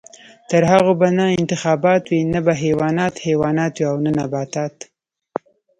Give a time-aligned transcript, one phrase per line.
[0.49, 4.75] تر هغو به نه انتخابات وي، نه به حیوانات حیوانات وي او نه نباتات.